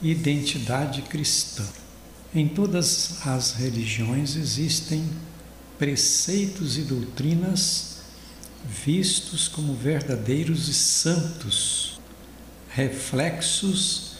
Identidade 0.00 1.02
cristã. 1.02 1.66
Em 2.32 2.46
todas 2.46 3.26
as 3.26 3.54
religiões 3.54 4.36
existem 4.36 5.04
preceitos 5.76 6.78
e 6.78 6.82
doutrinas 6.82 7.96
vistos 8.64 9.48
como 9.48 9.74
verdadeiros 9.74 10.68
e 10.68 10.74
santos, 10.74 12.00
reflexos 12.68 14.12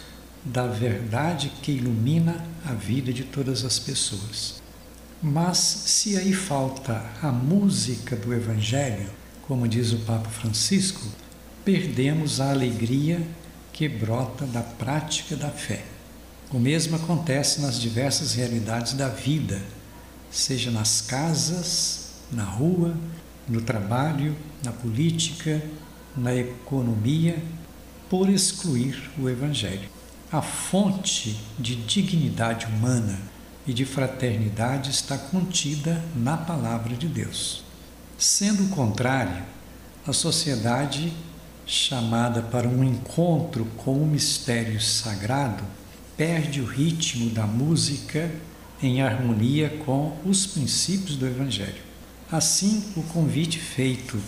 da 0.44 0.66
verdade 0.66 1.52
que 1.62 1.70
ilumina 1.70 2.44
a 2.64 2.72
vida 2.72 3.12
de 3.12 3.22
todas 3.22 3.64
as 3.64 3.78
pessoas. 3.78 4.60
Mas 5.22 5.58
se 5.58 6.16
aí 6.16 6.32
falta 6.32 7.04
a 7.22 7.30
música 7.30 8.16
do 8.16 8.34
Evangelho, 8.34 9.10
como 9.46 9.68
diz 9.68 9.92
o 9.92 9.98
Papa 9.98 10.28
Francisco, 10.28 11.06
perdemos 11.64 12.40
a 12.40 12.50
alegria 12.50 13.24
que 13.78 13.88
brota 13.88 14.44
da 14.44 14.60
prática 14.60 15.36
da 15.36 15.50
fé. 15.50 15.84
O 16.52 16.58
mesmo 16.58 16.96
acontece 16.96 17.60
nas 17.60 17.80
diversas 17.80 18.34
realidades 18.34 18.94
da 18.94 19.06
vida, 19.08 19.62
seja 20.32 20.68
nas 20.72 21.00
casas, 21.00 22.14
na 22.32 22.42
rua, 22.42 22.92
no 23.48 23.60
trabalho, 23.60 24.34
na 24.64 24.72
política, 24.72 25.62
na 26.16 26.34
economia, 26.34 27.40
por 28.10 28.28
excluir 28.28 29.12
o 29.16 29.28
Evangelho. 29.28 29.88
A 30.32 30.42
fonte 30.42 31.38
de 31.56 31.76
dignidade 31.76 32.66
humana 32.66 33.16
e 33.64 33.72
de 33.72 33.84
fraternidade 33.84 34.90
está 34.90 35.16
contida 35.16 36.04
na 36.16 36.36
palavra 36.36 36.96
de 36.96 37.06
Deus. 37.06 37.62
Sendo 38.18 38.64
o 38.64 38.70
contrário, 38.70 39.44
a 40.04 40.12
sociedade 40.12 41.12
chamada 41.68 42.40
para 42.40 42.66
um 42.66 42.82
encontro 42.82 43.66
com 43.76 43.92
o 43.92 44.06
mistério 44.06 44.80
sagrado, 44.80 45.62
perde 46.16 46.62
o 46.62 46.64
ritmo 46.64 47.28
da 47.28 47.46
música 47.46 48.30
em 48.82 49.02
harmonia 49.02 49.68
com 49.84 50.16
os 50.24 50.46
princípios 50.46 51.16
do 51.16 51.26
Evangelho. 51.26 51.82
Assim, 52.32 52.82
o 52.96 53.02
convite 53.02 53.58
feito 53.58 54.18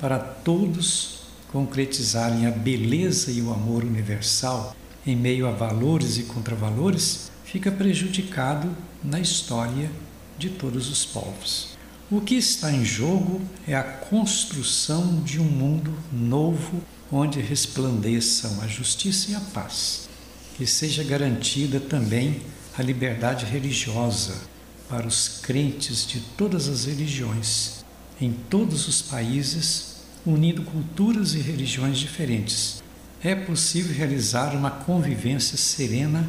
para 0.00 0.18
todos 0.18 1.20
concretizarem 1.52 2.46
a 2.46 2.50
beleza 2.50 3.30
e 3.30 3.40
o 3.40 3.52
amor 3.52 3.84
universal 3.84 4.74
em 5.06 5.14
meio 5.14 5.46
a 5.46 5.52
valores 5.52 6.18
e 6.18 6.24
contravalores 6.24 7.30
fica 7.44 7.70
prejudicado 7.70 8.76
na 9.02 9.20
história 9.20 9.90
de 10.36 10.50
todos 10.50 10.90
os 10.90 11.06
povos. 11.06 11.77
O 12.10 12.22
que 12.22 12.36
está 12.36 12.72
em 12.72 12.86
jogo 12.86 13.38
é 13.66 13.76
a 13.76 13.82
construção 13.82 15.22
de 15.22 15.38
um 15.38 15.44
mundo 15.44 15.92
novo 16.10 16.82
onde 17.12 17.38
resplandeçam 17.38 18.62
a 18.62 18.66
justiça 18.66 19.30
e 19.30 19.34
a 19.34 19.40
paz, 19.40 20.08
que 20.56 20.66
seja 20.66 21.04
garantida 21.04 21.78
também 21.78 22.40
a 22.78 22.82
liberdade 22.82 23.44
religiosa 23.44 24.40
para 24.88 25.06
os 25.06 25.40
crentes 25.42 26.06
de 26.06 26.20
todas 26.34 26.66
as 26.66 26.86
religiões, 26.86 27.84
em 28.18 28.32
todos 28.32 28.88
os 28.88 29.02
países, 29.02 29.96
unindo 30.24 30.62
culturas 30.62 31.34
e 31.34 31.40
religiões 31.40 31.98
diferentes. 31.98 32.82
É 33.22 33.34
possível 33.34 33.94
realizar 33.94 34.56
uma 34.56 34.70
convivência 34.70 35.58
serena, 35.58 36.26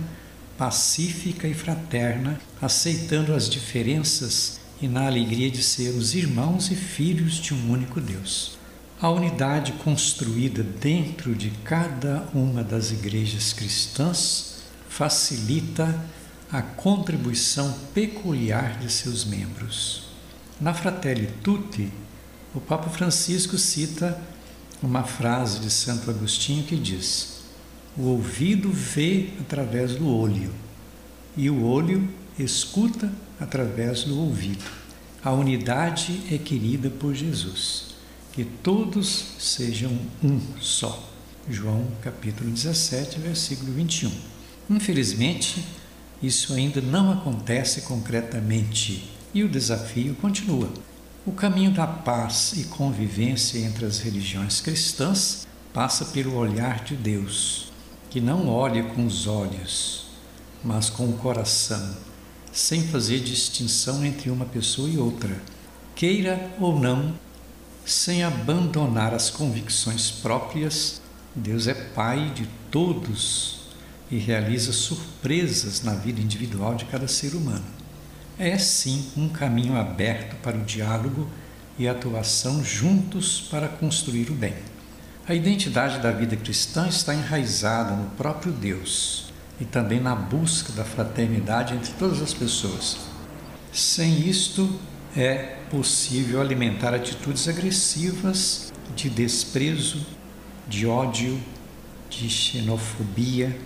pacífica 0.57 1.47
e 1.47 1.53
fraterna, 1.53 2.37
aceitando 2.61 3.33
as 3.33 3.47
diferenças 3.47 4.59
e 4.81 4.87
na 4.87 5.05
alegria 5.05 5.51
de 5.51 5.61
ser 5.61 5.89
os 5.89 6.15
irmãos 6.15 6.71
e 6.71 6.75
filhos 6.75 7.35
de 7.35 7.53
um 7.53 7.71
único 7.71 7.99
Deus. 7.99 8.57
A 9.01 9.09
unidade 9.09 9.73
construída 9.73 10.63
dentro 10.63 11.33
de 11.33 11.51
cada 11.63 12.27
uma 12.33 12.63
das 12.63 12.91
igrejas 12.91 13.53
cristãs 13.53 14.63
facilita 14.87 15.99
a 16.51 16.61
contribuição 16.61 17.73
peculiar 17.93 18.79
de 18.79 18.91
seus 18.91 19.23
membros. 19.23 20.09
Na 20.59 20.73
Fratelli 20.73 21.29
Tutti, 21.43 21.91
o 22.53 22.59
Papa 22.59 22.89
Francisco 22.89 23.57
cita 23.57 24.19
uma 24.81 25.03
frase 25.03 25.59
de 25.59 25.69
Santo 25.69 26.09
Agostinho 26.09 26.63
que 26.63 26.75
diz: 26.75 27.43
O 27.97 28.03
ouvido 28.03 28.71
vê 28.71 29.29
através 29.39 29.95
do 29.95 30.07
olho, 30.07 30.51
e 31.37 31.49
o 31.49 31.63
olho 31.63 32.09
escuta 32.43 33.11
através 33.39 34.03
do 34.03 34.19
ouvido. 34.19 34.63
A 35.23 35.31
unidade 35.31 36.21
é 36.31 36.37
querida 36.37 36.89
por 36.89 37.13
Jesus, 37.13 37.95
que 38.31 38.45
todos 38.45 39.33
sejam 39.37 39.91
um 40.23 40.39
só. 40.59 41.07
João 41.49 41.87
capítulo 42.01 42.49
17, 42.49 43.19
versículo 43.19 43.73
21. 43.73 44.11
Infelizmente, 44.69 45.65
isso 46.21 46.53
ainda 46.53 46.79
não 46.79 47.11
acontece 47.11 47.81
concretamente 47.81 49.09
e 49.33 49.43
o 49.43 49.49
desafio 49.49 50.15
continua. 50.15 50.71
O 51.25 51.31
caminho 51.31 51.71
da 51.71 51.87
paz 51.87 52.53
e 52.55 52.65
convivência 52.65 53.59
entre 53.59 53.85
as 53.85 53.99
religiões 53.99 54.61
cristãs 54.61 55.47
passa 55.73 56.05
pelo 56.05 56.35
olhar 56.35 56.83
de 56.83 56.95
Deus, 56.95 57.71
que 58.09 58.21
não 58.21 58.47
olha 58.47 58.83
com 58.83 59.05
os 59.05 59.27
olhos, 59.27 60.07
mas 60.63 60.89
com 60.89 61.05
o 61.07 61.13
coração 61.13 61.95
sem 62.59 62.83
fazer 62.83 63.19
distinção 63.21 64.03
entre 64.03 64.29
uma 64.29 64.43
pessoa 64.43 64.89
e 64.89 64.97
outra, 64.97 65.41
queira 65.95 66.51
ou 66.59 66.77
não, 66.77 67.13
sem 67.85 68.21
abandonar 68.21 69.13
as 69.13 69.29
convicções 69.29 70.11
próprias. 70.11 71.01
Deus 71.33 71.67
é 71.67 71.73
Pai 71.73 72.33
de 72.35 72.49
todos 72.69 73.61
e 74.11 74.17
realiza 74.17 74.73
surpresas 74.73 75.83
na 75.83 75.93
vida 75.93 76.19
individual 76.19 76.75
de 76.75 76.83
cada 76.83 77.07
ser 77.07 77.33
humano. 77.33 77.63
É 78.37 78.57
sim 78.57 79.09
um 79.15 79.29
caminho 79.29 79.77
aberto 79.77 80.35
para 80.41 80.57
o 80.57 80.65
diálogo 80.65 81.29
e 81.77 81.87
atuação 81.87 82.61
juntos 82.61 83.47
para 83.49 83.69
construir 83.69 84.29
o 84.29 84.35
bem. 84.35 84.55
A 85.25 85.33
identidade 85.33 85.99
da 85.99 86.11
vida 86.11 86.35
cristã 86.35 86.89
está 86.89 87.15
enraizada 87.15 87.95
no 87.95 88.09
próprio 88.11 88.51
Deus 88.51 89.28
e 89.59 89.65
também 89.65 89.99
na 89.99 90.15
busca 90.15 90.71
da 90.73 90.83
fraternidade 90.83 91.73
entre 91.73 91.91
todas 91.93 92.21
as 92.21 92.33
pessoas. 92.33 92.97
Sem 93.71 94.27
isto, 94.27 94.79
é 95.15 95.57
possível 95.69 96.39
alimentar 96.41 96.93
atitudes 96.93 97.47
agressivas 97.47 98.71
de 98.95 99.09
desprezo, 99.09 100.05
de 100.67 100.85
ódio, 100.85 101.39
de 102.09 102.29
xenofobia 102.29 103.57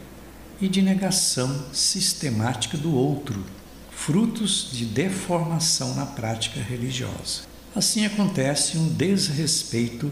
e 0.59 0.67
de 0.67 0.81
negação 0.81 1.65
sistemática 1.71 2.77
do 2.77 2.93
outro, 2.93 3.43
frutos 3.91 4.69
de 4.71 4.85
deformação 4.85 5.95
na 5.95 6.05
prática 6.05 6.61
religiosa. 6.61 7.41
Assim 7.75 8.05
acontece 8.05 8.77
um 8.77 8.87
desrespeito 8.89 10.11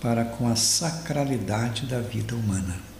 para 0.00 0.24
com 0.24 0.48
a 0.48 0.56
sacralidade 0.56 1.86
da 1.86 2.00
vida 2.00 2.34
humana. 2.34 2.93